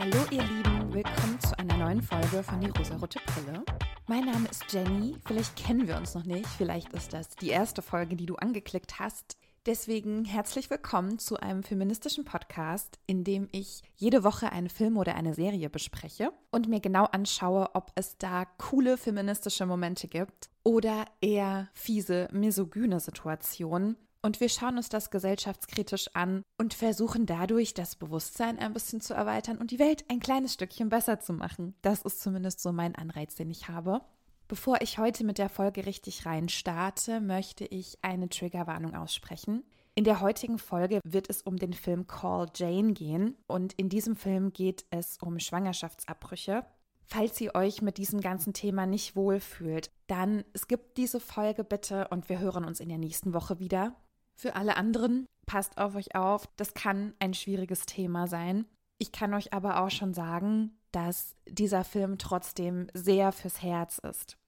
[0.00, 3.62] Hallo ihr Lieben, willkommen zu einer neuen Folge von Die rosarote Brille.
[4.06, 7.82] Mein Name ist Jenny, vielleicht kennen wir uns noch nicht, vielleicht ist das die erste
[7.82, 9.36] Folge, die du angeklickt hast.
[9.66, 15.16] Deswegen herzlich willkommen zu einem feministischen Podcast, in dem ich jede Woche einen Film oder
[15.16, 21.04] eine Serie bespreche und mir genau anschaue, ob es da coole feministische Momente gibt oder
[21.20, 27.96] eher fiese, misogyne Situationen und wir schauen uns das gesellschaftskritisch an und versuchen dadurch das
[27.96, 31.74] Bewusstsein ein bisschen zu erweitern und die Welt ein kleines Stückchen besser zu machen.
[31.82, 34.02] Das ist zumindest so mein Anreiz, den ich habe.
[34.48, 39.64] Bevor ich heute mit der Folge richtig rein starte, möchte ich eine Triggerwarnung aussprechen.
[39.94, 44.16] In der heutigen Folge wird es um den Film Call Jane gehen und in diesem
[44.16, 46.64] Film geht es um Schwangerschaftsabbrüche.
[47.04, 52.28] Falls ihr euch mit diesem ganzen Thema nicht wohlfühlt, dann skippt diese Folge bitte und
[52.28, 53.96] wir hören uns in der nächsten Woche wieder.
[54.40, 58.64] Für alle anderen, passt auf euch auf, das kann ein schwieriges Thema sein.
[58.96, 64.38] Ich kann euch aber auch schon sagen, dass dieser Film trotzdem sehr fürs Herz ist.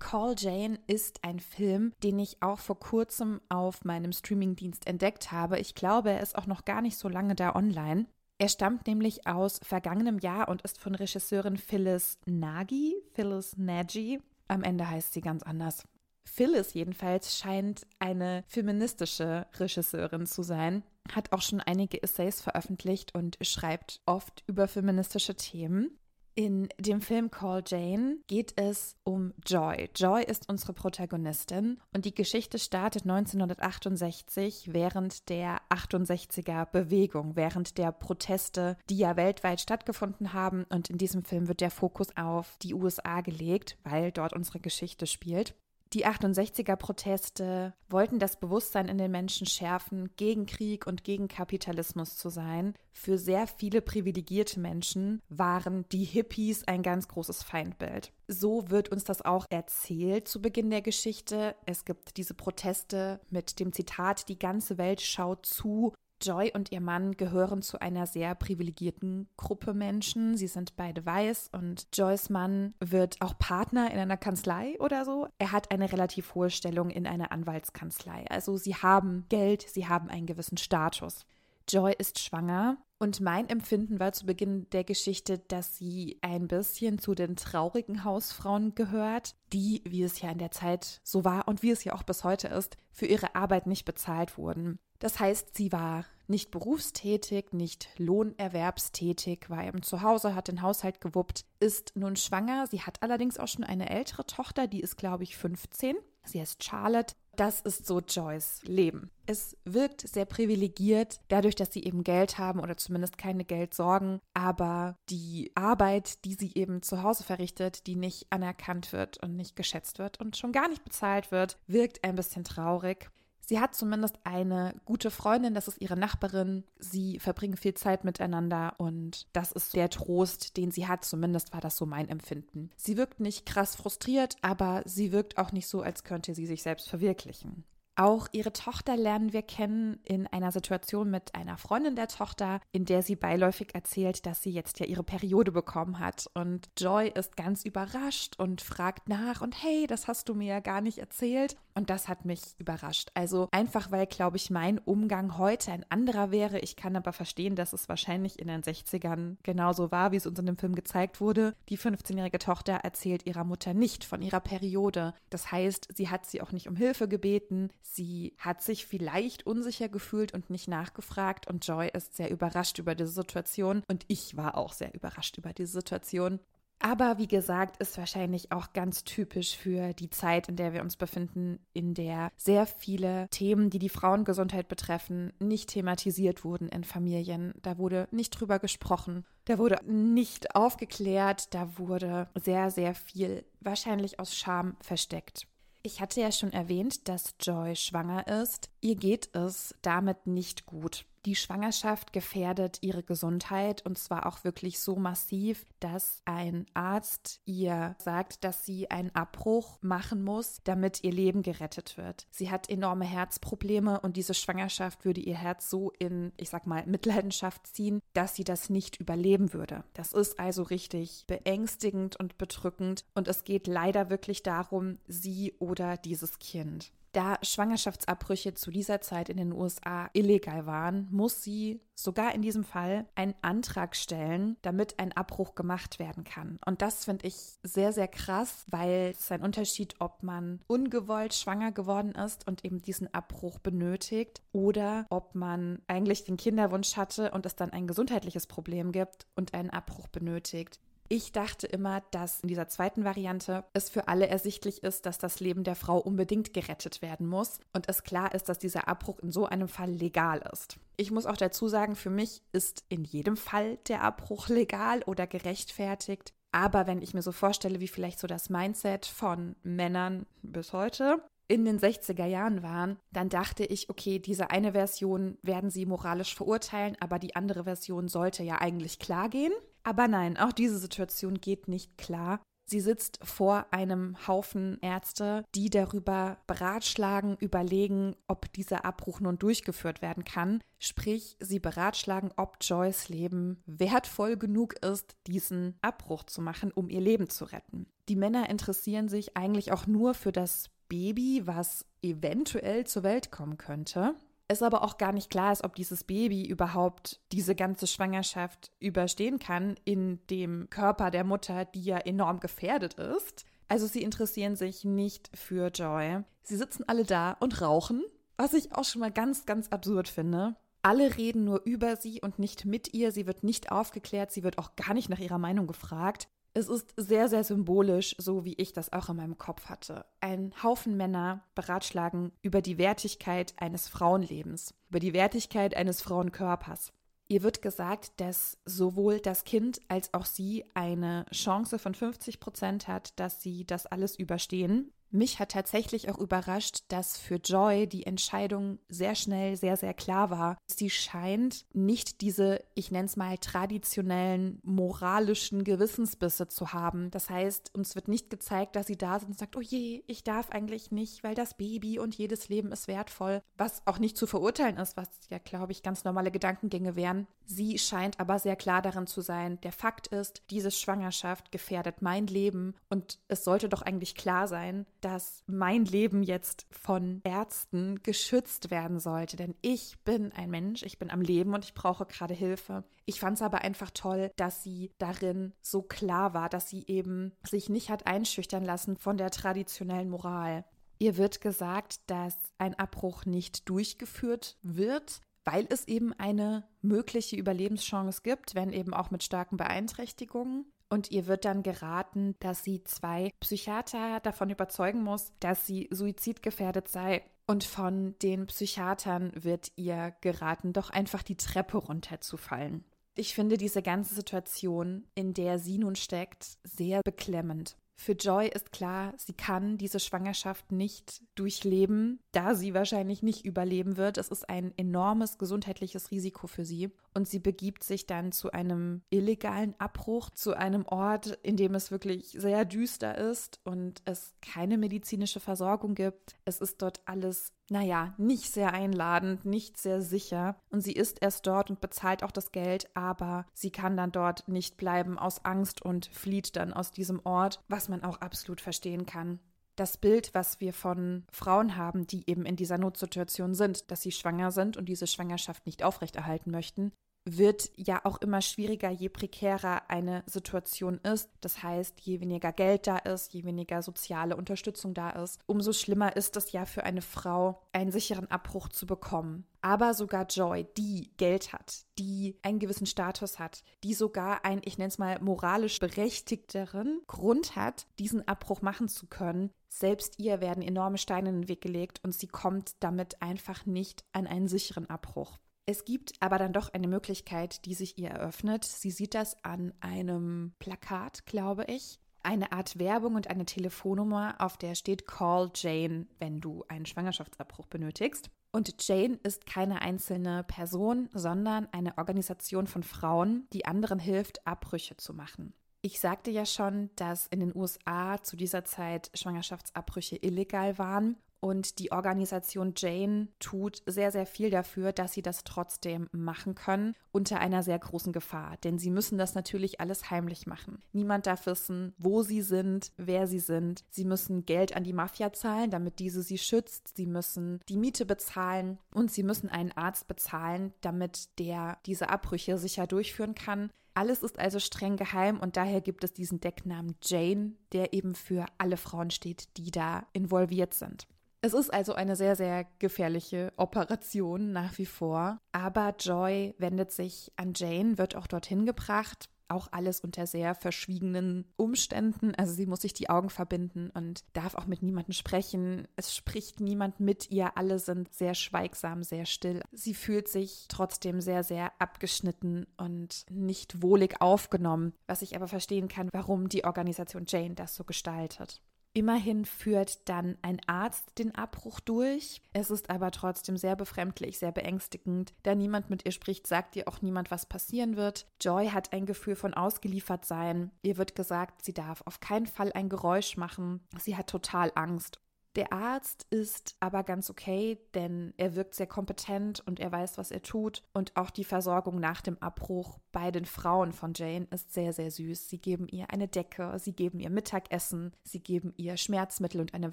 [0.00, 5.58] Call Jane ist ein Film, den ich auch vor kurzem auf meinem Streamingdienst entdeckt habe.
[5.58, 8.04] Ich glaube, er ist auch noch gar nicht so lange da online.
[8.36, 14.20] Er stammt nämlich aus vergangenem Jahr und ist von Regisseurin Phyllis Nagy, Phyllis Nagy.
[14.46, 15.84] Am Ende heißt sie ganz anders.
[16.28, 23.38] Phyllis jedenfalls scheint eine feministische Regisseurin zu sein, hat auch schon einige Essays veröffentlicht und
[23.40, 25.98] schreibt oft über feministische Themen.
[26.38, 29.90] In dem Film Call Jane geht es um Joy.
[29.96, 37.90] Joy ist unsere Protagonistin und die Geschichte startet 1968 während der 68er Bewegung, während der
[37.90, 40.64] Proteste, die ja weltweit stattgefunden haben.
[40.68, 45.08] Und in diesem Film wird der Fokus auf die USA gelegt, weil dort unsere Geschichte
[45.08, 45.56] spielt.
[45.94, 52.28] Die 68er-Proteste wollten das Bewusstsein in den Menschen schärfen, gegen Krieg und gegen Kapitalismus zu
[52.28, 52.74] sein.
[52.92, 58.12] Für sehr viele privilegierte Menschen waren die Hippies ein ganz großes Feindbild.
[58.26, 61.56] So wird uns das auch erzählt zu Beginn der Geschichte.
[61.64, 66.80] Es gibt diese Proteste mit dem Zitat, die ganze Welt schaut zu Joy und ihr
[66.80, 70.36] Mann gehören zu einer sehr privilegierten Gruppe Menschen.
[70.36, 75.28] Sie sind beide weiß und Joys Mann wird auch Partner in einer Kanzlei oder so.
[75.38, 78.24] Er hat eine relativ hohe Stellung in einer Anwaltskanzlei.
[78.28, 81.26] Also sie haben Geld, sie haben einen gewissen Status.
[81.68, 86.98] Joy ist schwanger und mein Empfinden war zu Beginn der Geschichte, dass sie ein bisschen
[86.98, 91.62] zu den traurigen Hausfrauen gehört, die, wie es ja in der Zeit so war und
[91.62, 94.78] wie es ja auch bis heute ist, für ihre Arbeit nicht bezahlt wurden.
[94.98, 101.00] Das heißt, sie war nicht berufstätig, nicht lohnerwerbstätig, war eben zu Hause, hat den Haushalt
[101.00, 102.66] gewuppt, ist nun schwanger.
[102.66, 105.96] Sie hat allerdings auch schon eine ältere Tochter, die ist, glaube ich, 15.
[106.24, 107.14] Sie heißt Charlotte.
[107.34, 109.12] Das ist so Joys Leben.
[109.24, 114.96] Es wirkt sehr privilegiert, dadurch, dass sie eben Geld haben oder zumindest keine Geldsorgen, aber
[115.08, 120.00] die Arbeit, die sie eben zu Hause verrichtet, die nicht anerkannt wird und nicht geschätzt
[120.00, 123.08] wird und schon gar nicht bezahlt wird, wirkt ein bisschen traurig.
[123.48, 126.64] Sie hat zumindest eine gute Freundin, das ist ihre Nachbarin.
[126.78, 131.02] Sie verbringen viel Zeit miteinander und das ist der Trost, den sie hat.
[131.02, 132.68] Zumindest war das so mein Empfinden.
[132.76, 136.62] Sie wirkt nicht krass frustriert, aber sie wirkt auch nicht so, als könnte sie sich
[136.62, 137.64] selbst verwirklichen.
[137.98, 142.84] Auch ihre Tochter lernen wir kennen in einer Situation mit einer Freundin der Tochter, in
[142.84, 146.30] der sie beiläufig erzählt, dass sie jetzt ja ihre Periode bekommen hat.
[146.32, 150.60] Und Joy ist ganz überrascht und fragt nach und hey, das hast du mir ja
[150.60, 151.56] gar nicht erzählt.
[151.78, 153.10] Und das hat mich überrascht.
[153.14, 156.58] Also einfach, weil, glaube ich, mein Umgang heute ein anderer wäre.
[156.58, 160.40] Ich kann aber verstehen, dass es wahrscheinlich in den 60ern genauso war, wie es uns
[160.40, 161.54] in dem Film gezeigt wurde.
[161.68, 165.14] Die 15-jährige Tochter erzählt ihrer Mutter nicht von ihrer Periode.
[165.30, 167.70] Das heißt, sie hat sie auch nicht um Hilfe gebeten.
[167.80, 171.46] Sie hat sich vielleicht unsicher gefühlt und nicht nachgefragt.
[171.46, 173.84] Und Joy ist sehr überrascht über diese Situation.
[173.86, 176.40] Und ich war auch sehr überrascht über diese Situation.
[176.80, 180.96] Aber wie gesagt, ist wahrscheinlich auch ganz typisch für die Zeit, in der wir uns
[180.96, 187.52] befinden, in der sehr viele Themen, die die Frauengesundheit betreffen, nicht thematisiert wurden in Familien.
[187.62, 194.20] Da wurde nicht drüber gesprochen, da wurde nicht aufgeklärt, da wurde sehr, sehr viel wahrscheinlich
[194.20, 195.48] aus Scham versteckt.
[195.82, 198.68] Ich hatte ja schon erwähnt, dass Joy schwanger ist.
[198.80, 201.06] Ihr geht es damit nicht gut.
[201.26, 207.96] Die Schwangerschaft gefährdet ihre Gesundheit und zwar auch wirklich so massiv, dass ein Arzt ihr
[207.98, 212.26] sagt, dass sie einen Abbruch machen muss, damit ihr Leben gerettet wird.
[212.30, 216.86] Sie hat enorme Herzprobleme und diese Schwangerschaft würde ihr Herz so in, ich sag mal,
[216.86, 219.84] Mitleidenschaft ziehen, dass sie das nicht überleben würde.
[219.94, 225.96] Das ist also richtig beängstigend und bedrückend und es geht leider wirklich darum, sie oder
[225.96, 226.92] dieses Kind.
[227.12, 232.64] Da Schwangerschaftsabbrüche zu dieser Zeit in den USA illegal waren, muss sie sogar in diesem
[232.64, 236.58] Fall einen Antrag stellen, damit ein Abbruch gemacht werden kann.
[236.64, 241.72] Und das finde ich sehr, sehr krass, weil es ein Unterschied, ob man ungewollt schwanger
[241.72, 247.46] geworden ist und eben diesen Abbruch benötigt oder ob man eigentlich den Kinderwunsch hatte und
[247.46, 250.78] es dann ein gesundheitliches Problem gibt und einen Abbruch benötigt.
[251.10, 255.40] Ich dachte immer, dass in dieser zweiten Variante es für alle ersichtlich ist, dass das
[255.40, 259.32] Leben der Frau unbedingt gerettet werden muss und es klar ist, dass dieser Abbruch in
[259.32, 260.78] so einem Fall legal ist.
[260.98, 265.26] Ich muss auch dazu sagen, für mich ist in jedem Fall der Abbruch legal oder
[265.26, 266.34] gerechtfertigt.
[266.52, 271.22] Aber wenn ich mir so vorstelle, wie vielleicht so das Mindset von Männern bis heute
[271.46, 276.34] in den 60er Jahren waren, dann dachte ich, okay, diese eine Version werden sie moralisch
[276.34, 279.52] verurteilen, aber die andere Version sollte ja eigentlich klar gehen.
[279.88, 282.42] Aber nein, auch diese Situation geht nicht klar.
[282.66, 290.02] Sie sitzt vor einem Haufen Ärzte, die darüber beratschlagen, überlegen, ob dieser Abbruch nun durchgeführt
[290.02, 290.60] werden kann.
[290.78, 297.00] Sprich, sie beratschlagen, ob Joyce Leben wertvoll genug ist, diesen Abbruch zu machen, um ihr
[297.00, 297.86] Leben zu retten.
[298.10, 303.56] Die Männer interessieren sich eigentlich auch nur für das Baby, was eventuell zur Welt kommen
[303.56, 304.14] könnte.
[304.50, 309.38] Es aber auch gar nicht klar ist, ob dieses Baby überhaupt diese ganze Schwangerschaft überstehen
[309.38, 313.44] kann in dem Körper der Mutter, die ja enorm gefährdet ist.
[313.68, 316.24] Also sie interessieren sich nicht für Joy.
[316.42, 318.02] Sie sitzen alle da und rauchen,
[318.38, 320.56] was ich auch schon mal ganz, ganz absurd finde.
[320.82, 323.12] Alle reden nur über sie und nicht mit ihr.
[323.12, 326.28] Sie wird nicht aufgeklärt, sie wird auch gar nicht nach ihrer Meinung gefragt.
[326.54, 330.06] Es ist sehr, sehr symbolisch, so wie ich das auch in meinem Kopf hatte.
[330.20, 336.92] Ein Haufen Männer beratschlagen über die Wertigkeit eines Frauenlebens, über die Wertigkeit eines Frauenkörpers.
[337.28, 342.88] Ihr wird gesagt, dass sowohl das Kind als auch sie eine Chance von 50 Prozent
[342.88, 344.92] hat, dass sie das alles überstehen.
[345.10, 350.30] Mich hat tatsächlich auch überrascht, dass für Joy die Entscheidung sehr schnell sehr, sehr klar
[350.30, 350.58] war.
[350.66, 357.10] Sie scheint nicht diese, ich nenne es mal, traditionellen moralischen Gewissensbisse zu haben.
[357.10, 360.24] Das heißt, uns wird nicht gezeigt, dass sie da sind und sagt, oh je, ich
[360.24, 363.42] darf eigentlich nicht, weil das Baby und jedes Leben ist wertvoll.
[363.56, 367.26] Was auch nicht zu verurteilen ist, was ja, glaube ich, ganz normale Gedankengänge wären.
[367.50, 372.26] Sie scheint aber sehr klar darin zu sein, der Fakt ist, diese Schwangerschaft gefährdet mein
[372.26, 378.70] Leben und es sollte doch eigentlich klar sein, dass mein Leben jetzt von Ärzten geschützt
[378.70, 379.36] werden sollte.
[379.38, 382.84] Denn ich bin ein Mensch, ich bin am Leben und ich brauche gerade Hilfe.
[383.06, 387.32] Ich fand es aber einfach toll, dass sie darin so klar war, dass sie eben
[387.48, 390.66] sich nicht hat einschüchtern lassen von der traditionellen Moral.
[390.98, 398.20] Ihr wird gesagt, dass ein Abbruch nicht durchgeführt wird, weil es eben eine mögliche Überlebenschance
[398.22, 400.66] gibt, wenn eben auch mit starken Beeinträchtigungen.
[400.90, 406.88] Und ihr wird dann geraten, dass sie zwei Psychiater davon überzeugen muss, dass sie suizidgefährdet
[406.88, 407.24] sei.
[407.46, 412.84] Und von den Psychiatern wird ihr geraten, doch einfach die Treppe runterzufallen.
[413.14, 417.78] Ich finde diese ganze Situation, in der sie nun steckt, sehr beklemmend.
[418.00, 423.96] Für Joy ist klar, sie kann diese Schwangerschaft nicht durchleben, da sie wahrscheinlich nicht überleben
[423.96, 424.18] wird.
[424.18, 426.92] Es ist ein enormes gesundheitliches Risiko für sie.
[427.12, 431.90] Und sie begibt sich dann zu einem illegalen Abbruch, zu einem Ort, in dem es
[431.90, 436.36] wirklich sehr düster ist und es keine medizinische Versorgung gibt.
[436.44, 440.56] Es ist dort alles naja, nicht sehr einladend, nicht sehr sicher.
[440.70, 444.48] Und sie ist erst dort und bezahlt auch das Geld, aber sie kann dann dort
[444.48, 449.06] nicht bleiben aus Angst und flieht dann aus diesem Ort, was man auch absolut verstehen
[449.06, 449.38] kann.
[449.76, 454.10] Das Bild, was wir von Frauen haben, die eben in dieser Notsituation sind, dass sie
[454.10, 456.92] schwanger sind und diese Schwangerschaft nicht aufrechterhalten möchten,
[457.24, 461.30] wird ja auch immer schwieriger, je prekärer eine Situation ist.
[461.40, 466.16] Das heißt, je weniger Geld da ist, je weniger soziale Unterstützung da ist, umso schlimmer
[466.16, 469.46] ist es ja für eine Frau, einen sicheren Abbruch zu bekommen.
[469.60, 474.78] Aber sogar Joy, die Geld hat, die einen gewissen Status hat, die sogar einen, ich
[474.78, 480.62] nenne es mal, moralisch berechtigteren Grund hat, diesen Abbruch machen zu können, selbst ihr werden
[480.62, 484.88] enorme Steine in den Weg gelegt und sie kommt damit einfach nicht an einen sicheren
[484.88, 485.38] Abbruch.
[485.68, 488.64] Es gibt aber dann doch eine Möglichkeit, die sich ihr eröffnet.
[488.64, 492.00] Sie sieht das an einem Plakat, glaube ich.
[492.22, 497.66] Eine Art Werbung und eine Telefonnummer, auf der steht Call Jane, wenn du einen Schwangerschaftsabbruch
[497.66, 498.30] benötigst.
[498.50, 504.96] Und Jane ist keine einzelne Person, sondern eine Organisation von Frauen, die anderen hilft, Abbrüche
[504.96, 505.52] zu machen.
[505.82, 511.78] Ich sagte ja schon, dass in den USA zu dieser Zeit Schwangerschaftsabbrüche illegal waren Und
[511.78, 517.38] die Organisation Jane tut sehr, sehr viel dafür, dass sie das trotzdem machen können, unter
[517.38, 518.56] einer sehr großen Gefahr.
[518.64, 520.82] Denn sie müssen das natürlich alles heimlich machen.
[520.92, 523.84] Niemand darf wissen, wo sie sind, wer sie sind.
[523.90, 526.96] Sie müssen Geld an die Mafia zahlen, damit diese sie schützt.
[526.96, 532.58] Sie müssen die Miete bezahlen und sie müssen einen Arzt bezahlen, damit der diese Abbrüche
[532.58, 533.70] sicher durchführen kann.
[533.94, 538.46] Alles ist also streng geheim und daher gibt es diesen Decknamen Jane, der eben für
[538.56, 541.08] alle Frauen steht, die da involviert sind.
[541.40, 545.38] Es ist also eine sehr, sehr gefährliche Operation nach wie vor.
[545.52, 549.28] Aber Joy wendet sich an Jane, wird auch dorthin gebracht.
[549.50, 552.34] Auch alles unter sehr verschwiegenen Umständen.
[552.34, 555.88] Also sie muss sich die Augen verbinden und darf auch mit niemandem sprechen.
[555.96, 557.56] Es spricht niemand mit ihr.
[557.56, 559.62] Alle sind sehr schweigsam, sehr still.
[559.72, 564.92] Sie fühlt sich trotzdem sehr, sehr abgeschnitten und nicht wohlig aufgenommen.
[565.06, 568.60] Was ich aber verstehen kann, warum die Organisation Jane das so gestaltet.
[568.98, 572.42] Immerhin führt dann ein Arzt den Abbruch durch.
[572.52, 575.34] Es ist aber trotzdem sehr befremdlich, sehr beängstigend.
[575.44, 578.26] Da niemand mit ihr spricht, sagt ihr auch niemand, was passieren wird.
[578.40, 580.72] Joy hat ein Gefühl von ausgeliefert sein.
[580.82, 583.86] Ihr wird gesagt, sie darf auf keinen Fall ein Geräusch machen.
[584.00, 585.20] Sie hat total Angst.
[585.54, 590.30] Der Arzt ist aber ganz okay, denn er wirkt sehr kompetent und er weiß, was
[590.30, 590.82] er tut.
[590.92, 595.10] Und auch die Versorgung nach dem Abbruch bei den Frauen von Jane ist sehr, sehr
[595.10, 595.48] süß.
[595.48, 599.92] Sie geben ihr eine Decke, sie geben ihr Mittagessen, sie geben ihr Schmerzmittel und eine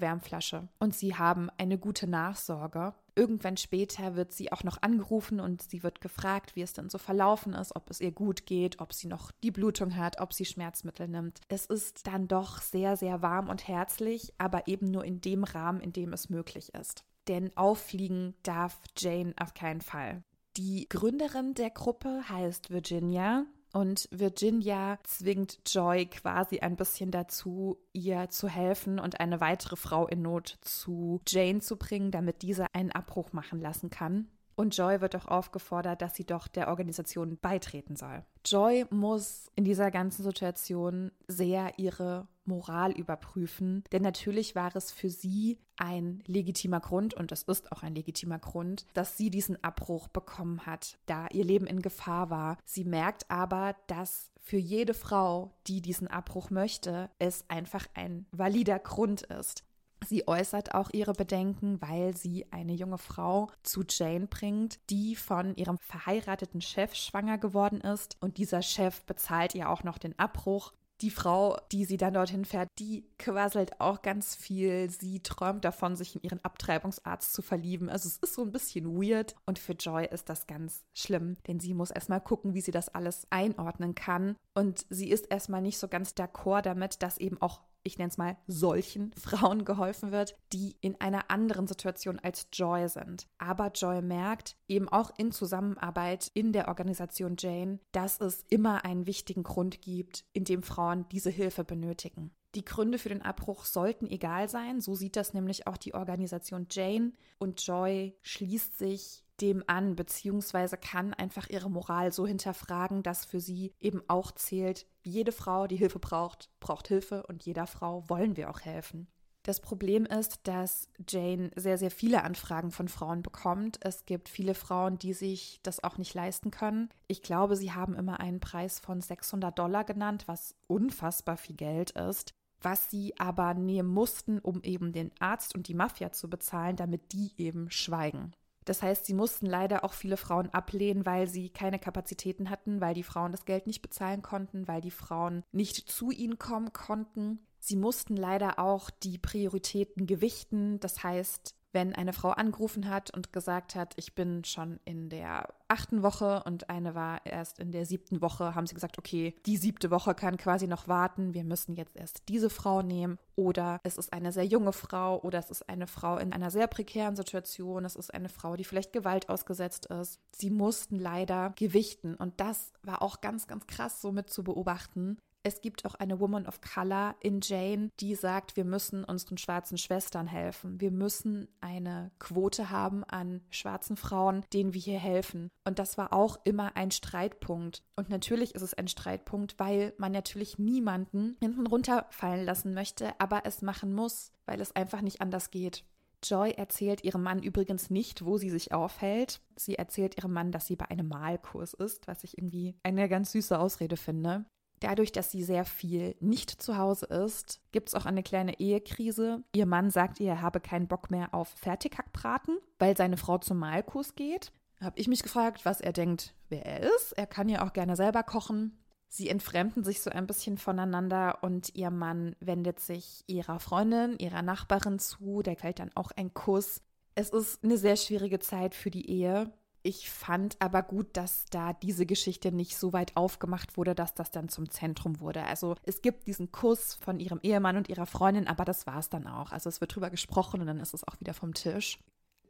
[0.00, 0.68] Wärmflasche.
[0.78, 2.94] Und sie haben eine gute Nachsorge.
[3.14, 6.98] Irgendwann später wird sie auch noch angerufen und sie wird gefragt, wie es denn so
[6.98, 10.44] verlaufen ist, ob es ihr gut geht, ob sie noch die Blutung hat, ob sie
[10.44, 11.40] Schmerzmittel nimmt.
[11.48, 15.80] Es ist dann doch sehr, sehr warm und herzlich, aber eben nur in dem Rahmen,
[15.80, 17.04] in dem es möglich ist.
[17.26, 20.22] Denn auffliegen darf Jane auf keinen Fall.
[20.56, 23.44] Die Gründerin der Gruppe heißt Virginia
[23.74, 30.06] und Virginia zwingt Joy quasi ein bisschen dazu, ihr zu helfen und eine weitere Frau
[30.06, 34.28] in Not zu Jane zu bringen, damit diese einen Abbruch machen lassen kann.
[34.54, 38.24] Und Joy wird auch aufgefordert, dass sie doch der Organisation beitreten soll.
[38.46, 45.10] Joy muss in dieser ganzen Situation sehr ihre Moral überprüfen, denn natürlich war es für
[45.10, 50.08] sie ein legitimer Grund, und es ist auch ein legitimer Grund, dass sie diesen Abbruch
[50.08, 52.58] bekommen hat, da ihr Leben in Gefahr war.
[52.64, 58.78] Sie merkt aber, dass für jede Frau, die diesen Abbruch möchte, es einfach ein valider
[58.78, 59.64] Grund ist.
[60.04, 65.56] Sie äußert auch ihre Bedenken, weil sie eine junge Frau zu Jane bringt, die von
[65.56, 68.16] ihrem verheirateten Chef schwanger geworden ist.
[68.20, 70.72] Und dieser Chef bezahlt ihr auch noch den Abbruch.
[71.02, 74.88] Die Frau, die sie dann dorthin fährt, die quasselt auch ganz viel.
[74.90, 77.90] Sie träumt davon, sich in ihren Abtreibungsarzt zu verlieben.
[77.90, 79.34] Also es ist so ein bisschen weird.
[79.44, 82.88] Und für Joy ist das ganz schlimm, denn sie muss erstmal gucken, wie sie das
[82.88, 84.36] alles einordnen kann.
[84.54, 88.18] Und sie ist erstmal nicht so ganz d'accord damit, dass eben auch ich nenne es
[88.18, 93.26] mal, solchen Frauen geholfen wird, die in einer anderen Situation als Joy sind.
[93.38, 99.06] Aber Joy merkt eben auch in Zusammenarbeit in der Organisation Jane, dass es immer einen
[99.06, 102.32] wichtigen Grund gibt, in dem Frauen diese Hilfe benötigen.
[102.54, 106.66] Die Gründe für den Abbruch sollten egal sein, so sieht das nämlich auch die Organisation
[106.70, 113.24] Jane und Joy schließt sich dem an, beziehungsweise kann einfach ihre Moral so hinterfragen, dass
[113.24, 118.08] für sie eben auch zählt, jede Frau, die Hilfe braucht, braucht Hilfe und jeder Frau
[118.08, 119.08] wollen wir auch helfen.
[119.42, 123.78] Das Problem ist, dass Jane sehr, sehr viele Anfragen von Frauen bekommt.
[123.82, 126.88] Es gibt viele Frauen, die sich das auch nicht leisten können.
[127.06, 131.92] Ich glaube, sie haben immer einen Preis von 600 Dollar genannt, was unfassbar viel Geld
[131.92, 136.76] ist was sie aber nehmen mussten, um eben den Arzt und die Mafia zu bezahlen,
[136.76, 138.32] damit die eben schweigen.
[138.66, 142.94] Das heißt, sie mussten leider auch viele Frauen ablehnen, weil sie keine Kapazitäten hatten, weil
[142.94, 147.46] die Frauen das Geld nicht bezahlen konnten, weil die Frauen nicht zu ihnen kommen konnten.
[147.60, 150.78] Sie mussten leider auch die Prioritäten gewichten.
[150.80, 155.48] Das heißt, wenn eine Frau angerufen hat und gesagt hat, ich bin schon in der
[155.68, 159.56] achten Woche und eine war erst in der siebten Woche, haben sie gesagt, okay, die
[159.56, 163.18] siebte Woche kann quasi noch warten, wir müssen jetzt erst diese Frau nehmen.
[163.34, 166.66] Oder es ist eine sehr junge Frau oder es ist eine Frau in einer sehr
[166.66, 170.18] prekären Situation, es ist eine Frau, die vielleicht Gewalt ausgesetzt ist.
[170.34, 175.18] Sie mussten leider gewichten und das war auch ganz, ganz krass so mit zu beobachten,
[175.46, 179.78] es gibt auch eine Woman of Color in Jane, die sagt, wir müssen unseren schwarzen
[179.78, 180.80] Schwestern helfen.
[180.80, 185.52] Wir müssen eine Quote haben an schwarzen Frauen, denen wir hier helfen.
[185.64, 187.84] Und das war auch immer ein Streitpunkt.
[187.94, 193.42] Und natürlich ist es ein Streitpunkt, weil man natürlich niemanden hinten runterfallen lassen möchte, aber
[193.44, 195.84] es machen muss, weil es einfach nicht anders geht.
[196.24, 199.40] Joy erzählt ihrem Mann übrigens nicht, wo sie sich aufhält.
[199.54, 203.30] Sie erzählt ihrem Mann, dass sie bei einem Malkurs ist, was ich irgendwie eine ganz
[203.30, 204.44] süße Ausrede finde.
[204.80, 209.42] Dadurch, dass sie sehr viel nicht zu Hause ist, gibt es auch eine kleine Ehekrise.
[209.54, 213.58] Ihr Mann sagt ihr, er habe keinen Bock mehr auf Fertighackbraten, weil seine Frau zum
[213.58, 214.52] Malkurs geht.
[214.80, 217.12] Habe ich mich gefragt, was er denkt, wer er ist.
[217.12, 218.78] Er kann ja auch gerne selber kochen.
[219.08, 224.42] Sie entfremden sich so ein bisschen voneinander und ihr Mann wendet sich ihrer Freundin, ihrer
[224.42, 225.42] Nachbarin zu.
[225.42, 226.82] Der fällt dann auch ein Kuss.
[227.14, 229.50] Es ist eine sehr schwierige Zeit für die Ehe.
[229.86, 234.32] Ich fand aber gut, dass da diese Geschichte nicht so weit aufgemacht wurde, dass das
[234.32, 235.44] dann zum Zentrum wurde.
[235.44, 239.10] Also es gibt diesen Kuss von ihrem Ehemann und ihrer Freundin, aber das war es
[239.10, 239.52] dann auch.
[239.52, 242.00] Also es wird drüber gesprochen und dann ist es auch wieder vom Tisch.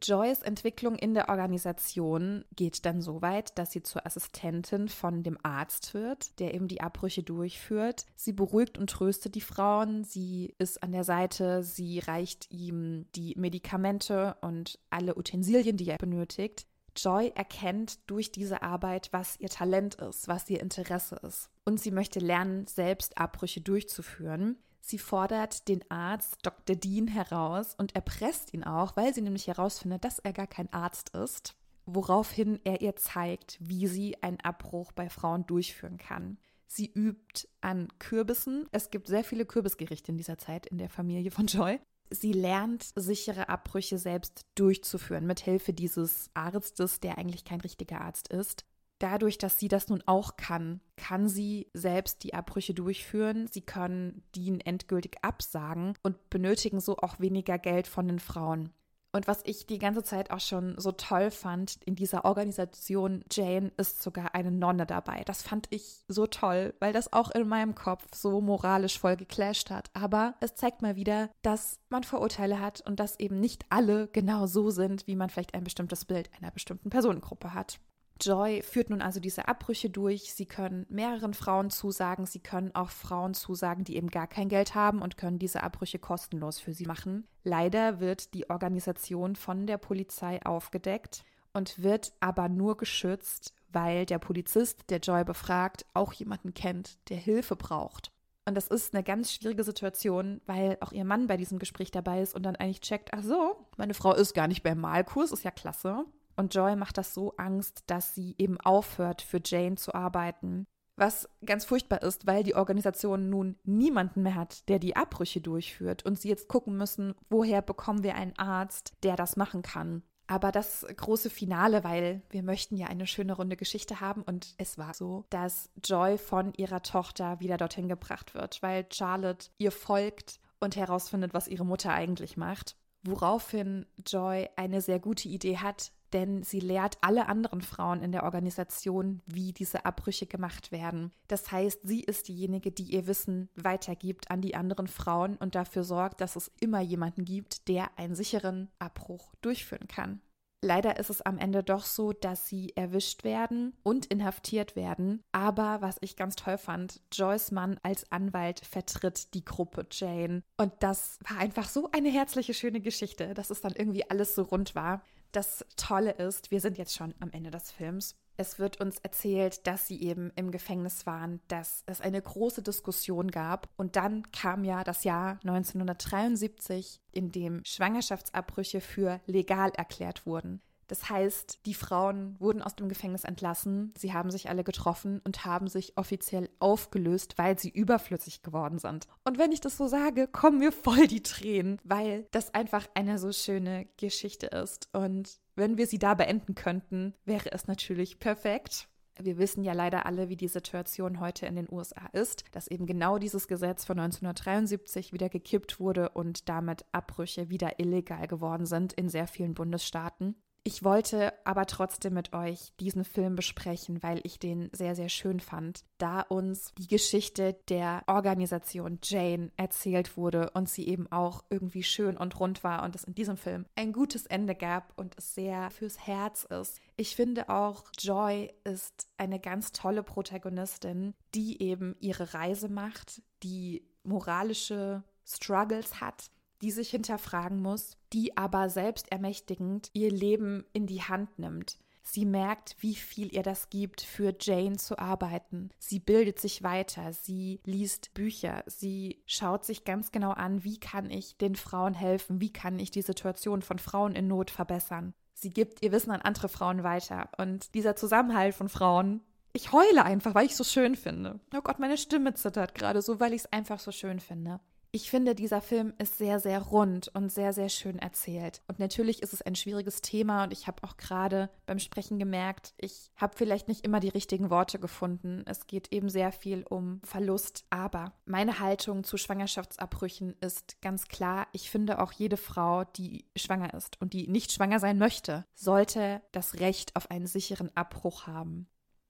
[0.01, 5.37] Joys Entwicklung in der Organisation geht dann so weit, dass sie zur Assistentin von dem
[5.43, 8.07] Arzt wird, der eben die Abbrüche durchführt.
[8.15, 13.35] Sie beruhigt und tröstet die Frauen, sie ist an der Seite, sie reicht ihm die
[13.37, 16.65] Medikamente und alle Utensilien, die er benötigt.
[16.97, 21.49] Joy erkennt durch diese Arbeit, was ihr Talent ist, was ihr Interesse ist.
[21.65, 24.57] Und sie möchte lernen, selbst Abbrüche durchzuführen.
[24.81, 26.75] Sie fordert den Arzt Dr.
[26.75, 31.09] Dean heraus und erpresst ihn auch, weil sie nämlich herausfindet, dass er gar kein Arzt
[31.09, 36.37] ist, woraufhin er ihr zeigt, wie sie einen Abbruch bei Frauen durchführen kann.
[36.67, 38.67] Sie übt an Kürbissen.
[38.71, 41.79] Es gibt sehr viele Kürbisgerichte in dieser Zeit in der Familie von Joy.
[42.09, 48.29] Sie lernt, sichere Abbrüche selbst durchzuführen, mit Hilfe dieses Arztes, der eigentlich kein richtiger Arzt
[48.29, 48.65] ist.
[48.99, 53.47] Dadurch, dass sie das nun auch kann, kann sie selbst die Abbrüche durchführen.
[53.47, 58.71] Sie können Dean endgültig absagen und benötigen so auch weniger Geld von den Frauen.
[59.17, 63.71] Und was ich die ganze Zeit auch schon so toll fand, in dieser Organisation Jane
[63.75, 65.23] ist sogar eine Nonne dabei.
[65.25, 69.71] Das fand ich so toll, weil das auch in meinem Kopf so moralisch voll geclasht
[69.71, 69.89] hat.
[69.95, 74.45] Aber es zeigt mal wieder, dass man Vorurteile hat und dass eben nicht alle genau
[74.45, 77.79] so sind, wie man vielleicht ein bestimmtes Bild einer bestimmten Personengruppe hat.
[78.21, 80.33] Joy führt nun also diese Abbrüche durch.
[80.33, 82.25] Sie können mehreren Frauen zusagen.
[82.25, 85.99] Sie können auch Frauen zusagen, die eben gar kein Geld haben und können diese Abbrüche
[85.99, 87.27] kostenlos für sie machen.
[87.43, 94.19] Leider wird die Organisation von der Polizei aufgedeckt und wird aber nur geschützt, weil der
[94.19, 98.11] Polizist, der Joy befragt, auch jemanden kennt, der Hilfe braucht.
[98.45, 102.21] Und das ist eine ganz schwierige Situation, weil auch ihr Mann bei diesem Gespräch dabei
[102.21, 105.43] ist und dann eigentlich checkt, ach so, meine Frau ist gar nicht beim Malkurs, ist
[105.43, 106.05] ja klasse.
[106.37, 110.67] Und Joy macht das so Angst, dass sie eben aufhört, für Jane zu arbeiten.
[110.95, 116.05] Was ganz furchtbar ist, weil die Organisation nun niemanden mehr hat, der die Abbrüche durchführt
[116.05, 120.01] und sie jetzt gucken müssen, woher bekommen wir einen Arzt, der das machen kann.
[120.25, 124.77] Aber das große Finale, weil wir möchten ja eine schöne runde Geschichte haben und es
[124.77, 130.39] war so, dass Joy von ihrer Tochter wieder dorthin gebracht wird, weil Charlotte ihr folgt
[130.59, 132.75] und herausfindet, was ihre Mutter eigentlich macht.
[133.03, 138.23] Woraufhin Joy eine sehr gute Idee hat, denn sie lehrt alle anderen Frauen in der
[138.23, 141.11] Organisation, wie diese Abbrüche gemacht werden.
[141.27, 145.83] Das heißt, sie ist diejenige, die ihr Wissen weitergibt an die anderen Frauen und dafür
[145.83, 150.21] sorgt, dass es immer jemanden gibt, der einen sicheren Abbruch durchführen kann.
[150.61, 155.23] Leider ist es am Ende doch so, dass sie erwischt werden und inhaftiert werden.
[155.31, 160.41] Aber was ich ganz toll fand, Joyce Mann als Anwalt vertritt die Gruppe Jane.
[160.57, 164.41] Und das war einfach so eine herzliche, schöne Geschichte, dass es dann irgendwie alles so
[164.41, 165.03] rund war.
[165.31, 168.15] Das Tolle ist, wir sind jetzt schon am Ende des Films.
[168.39, 173.31] Es wird uns erzählt, dass sie eben im Gefängnis waren, dass es eine große Diskussion
[173.31, 173.67] gab.
[173.77, 180.61] Und dann kam ja das Jahr 1973, in dem Schwangerschaftsabbrüche für legal erklärt wurden.
[180.87, 185.45] Das heißt, die Frauen wurden aus dem Gefängnis entlassen, sie haben sich alle getroffen und
[185.45, 189.07] haben sich offiziell aufgelöst, weil sie überflüssig geworden sind.
[189.25, 193.19] Und wenn ich das so sage, kommen mir voll die Tränen, weil das einfach eine
[193.19, 194.89] so schöne Geschichte ist.
[194.93, 198.87] Und wenn wir sie da beenden könnten, wäre es natürlich perfekt.
[199.19, 202.85] Wir wissen ja leider alle, wie die Situation heute in den USA ist, dass eben
[202.85, 208.93] genau dieses Gesetz von 1973 wieder gekippt wurde und damit Abbrüche wieder illegal geworden sind
[208.93, 210.35] in sehr vielen Bundesstaaten.
[210.67, 215.39] Ich wollte aber trotzdem mit euch diesen Film besprechen, weil ich den sehr, sehr schön
[215.39, 221.83] fand, da uns die Geschichte der Organisation Jane erzählt wurde und sie eben auch irgendwie
[221.83, 225.35] schön und rund war und es in diesem Film ein gutes Ende gab und es
[225.35, 226.81] sehr fürs Herz ist.
[226.97, 233.87] Ich finde auch, Joy ist eine ganz tolle Protagonistin, die eben ihre Reise macht, die
[234.03, 236.29] moralische Struggles hat,
[236.61, 241.77] die sich hinterfragen muss, die aber selbstermächtigend ihr Leben in die Hand nimmt.
[242.09, 245.71] Sie merkt, wie viel ihr das gibt, für Jane zu arbeiten.
[245.77, 251.09] Sie bildet sich weiter, sie liest Bücher, sie schaut sich ganz genau an, wie kann
[251.09, 255.13] ich den Frauen helfen, wie kann ich die Situation von Frauen in Not verbessern.
[255.33, 259.21] Sie gibt ihr Wissen an andere Frauen weiter und dieser Zusammenhalt von Frauen,
[259.53, 261.39] Ich heule einfach, weil ich es so schön finde.
[261.55, 264.59] Oh Gott, meine Stimme zittert gerade so, weil ich es einfach so schön finde.
[264.97, 268.63] Ich finde, dieser Film ist sehr, sehr rund und sehr, sehr schön erzählt.
[268.67, 272.73] Und natürlich ist es ein schwieriges Thema und ich habe auch gerade beim Sprechen gemerkt,
[272.79, 275.43] ich habe vielleicht nicht immer die richtigen Worte gefunden.
[275.45, 277.67] Es geht eben sehr viel um Verlust.
[277.69, 281.45] Aber meine Haltung zu Schwangerschaftsabbrüchen ist ganz klar.
[281.51, 286.23] Ich finde auch jede Frau, die schwanger ist und die nicht schwanger sein möchte, sollte
[286.31, 288.67] das Recht auf einen sicheren Abbruch haben.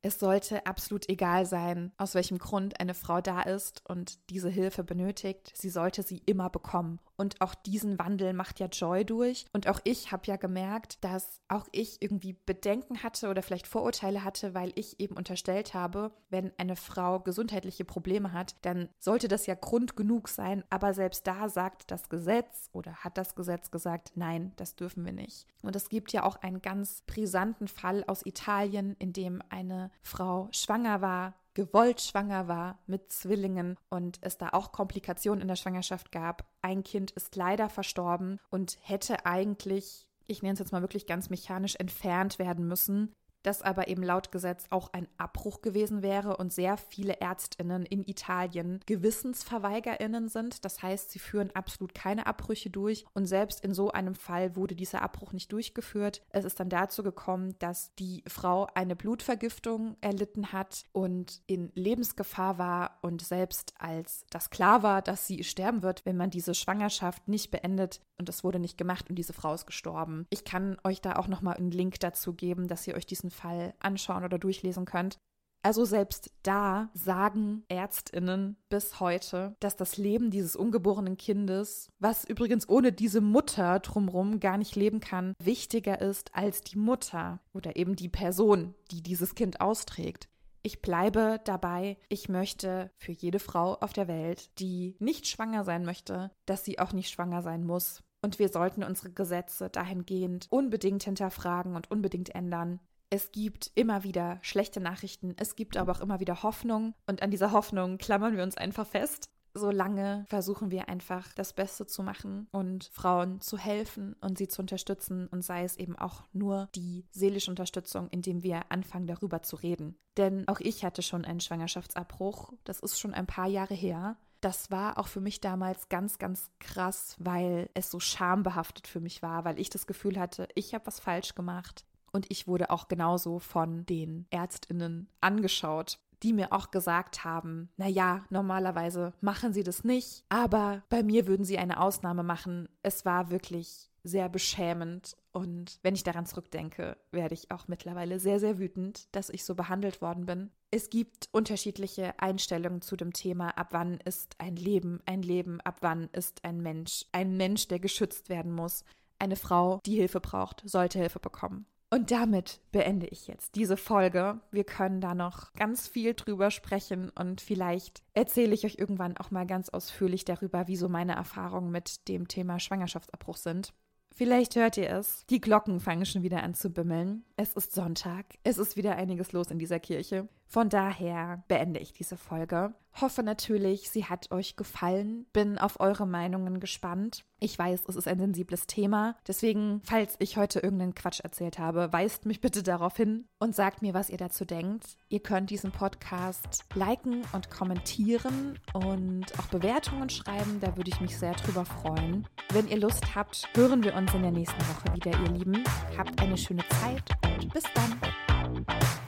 [0.08, 4.86] Es sollte absolut egal sein, aus welchem Grund eine Frau da ist und diese Hilfe
[4.86, 5.52] benötigt.
[5.54, 7.02] Sie sollte sie immer bekommen.
[7.18, 9.48] Und auch diesen Wandel macht ja Joy durch.
[9.52, 14.24] Und auch ich habe ja gemerkt, dass auch ich irgendwie Bedenken hatte oder vielleicht Vorurteile
[14.24, 19.46] hatte, weil ich eben unterstellt habe, wenn eine Frau gesundheitliche Probleme hat, dann sollte das
[19.46, 20.64] ja Grund genug sein.
[20.70, 25.12] Aber selbst da sagt das Gesetz oder hat das Gesetz gesagt, nein, das dürfen wir
[25.12, 25.48] nicht.
[25.64, 30.48] Und es gibt ja auch einen ganz brisanten Fall aus Italien, in dem eine Frau
[30.52, 36.12] schwanger war gewollt schwanger war mit Zwillingen und es da auch Komplikationen in der Schwangerschaft
[36.12, 36.46] gab.
[36.62, 41.32] Ein Kind ist leider verstorben und hätte eigentlich, ich nenne es jetzt mal wirklich ganz
[41.32, 46.52] mechanisch, entfernt werden müssen das aber eben laut Gesetz auch ein Abbruch gewesen wäre und
[46.54, 50.66] sehr viele Ärztinnen in Italien Gewissensverweigerinnen sind.
[50.66, 54.76] Das heißt, sie führen absolut keine Abbrüche durch und selbst in so einem Fall wurde
[54.76, 56.22] dieser Abbruch nicht durchgeführt.
[56.30, 62.58] Es ist dann dazu gekommen, dass die Frau eine Blutvergiftung erlitten hat und in Lebensgefahr
[62.58, 67.28] war und selbst als das klar war, dass sie sterben wird, wenn man diese Schwangerschaft
[67.28, 70.26] nicht beendet und das wurde nicht gemacht und diese Frau ist gestorben.
[70.30, 73.32] Ich kann euch da auch noch mal einen Link dazu geben, dass ihr euch diesen
[73.32, 75.18] Fall anschauen oder durchlesen könnt.
[75.64, 82.70] Also selbst da sagen Ärztinnen bis heute, dass das Leben dieses ungeborenen Kindes, was übrigens
[82.70, 87.96] ohne diese Mutter drumherum gar nicht leben kann, wichtiger ist als die Mutter oder eben
[87.96, 90.30] die Person, die dieses Kind austrägt.
[90.64, 95.86] Ich bleibe dabei, ich möchte für jede Frau auf der Welt, die nicht schwanger sein
[95.86, 98.04] möchte, dass sie auch nicht schwanger sein muss.
[98.28, 104.38] Und wir sollten unsere Gesetze dahingehend unbedingt hinterfragen und unbedingt ändern, es gibt immer wieder
[104.42, 108.44] schlechte Nachrichten, es gibt aber auch immer wieder Hoffnung und an dieser Hoffnung klammern wir
[108.44, 109.30] uns einfach fest.
[109.54, 114.62] Solange versuchen wir einfach das Beste zu machen und Frauen zu helfen und sie zu
[114.62, 119.56] unterstützen und sei es eben auch nur die seelische Unterstützung, indem wir anfangen darüber zu
[119.56, 119.96] reden.
[120.18, 124.18] Denn auch ich hatte schon einen Schwangerschaftsabbruch, das ist schon ein paar Jahre her.
[124.42, 129.22] Das war auch für mich damals ganz, ganz krass, weil es so schambehaftet für mich
[129.22, 131.86] war, weil ich das Gefühl hatte, ich habe was falsch gemacht.
[132.12, 137.88] Und ich wurde auch genauso von den Ärztinnen angeschaut, die mir auch gesagt haben, na
[137.88, 142.70] ja, normalerweise machen sie das nicht, aber bei mir würden sie eine Ausnahme machen.
[142.82, 148.40] Es war wirklich sehr beschämend und wenn ich daran zurückdenke, werde ich auch mittlerweile sehr,
[148.40, 150.50] sehr wütend, dass ich so behandelt worden bin.
[150.70, 155.78] Es gibt unterschiedliche Einstellungen zu dem Thema, ab wann ist ein Leben ein Leben, ab
[155.80, 158.84] wann ist ein Mensch ein Mensch, der geschützt werden muss.
[159.18, 161.66] Eine Frau, die Hilfe braucht, sollte Hilfe bekommen.
[161.90, 164.42] Und damit beende ich jetzt diese Folge.
[164.52, 169.32] Wir können da noch ganz viel drüber sprechen und vielleicht erzähle ich euch irgendwann auch
[169.32, 173.74] mal ganz ausführlich darüber, wie so meine Erfahrungen mit dem Thema Schwangerschaftsabbruch sind.
[174.18, 175.26] Vielleicht hört ihr es.
[175.30, 177.24] Die Glocken fangen schon wieder an zu bimmeln.
[177.36, 178.26] Es ist Sonntag.
[178.44, 180.28] Es ist wieder einiges los in dieser Kirche.
[180.48, 182.74] Von daher beende ich diese Folge.
[183.00, 185.28] Hoffe natürlich, sie hat euch gefallen.
[185.32, 187.26] Bin auf eure Meinungen gespannt.
[187.40, 189.16] Ich weiß, es ist ein sensibles Thema.
[189.28, 193.84] Deswegen, falls ich heute irgendeinen Quatsch erzählt habe, weist mich bitte darauf hin und sagt
[193.84, 194.98] mir, was ihr dazu denkt.
[195.10, 200.60] Ihr könnt diesen Podcast liken und kommentieren und auch Bewertungen schreiben.
[200.60, 202.26] Da würde ich mich sehr drüber freuen.
[202.52, 205.64] Wenn ihr Lust habt, hören wir uns in der nächsten Woche wieder, ihr Lieben.
[205.96, 209.07] Habt eine schöne Zeit und bis dann.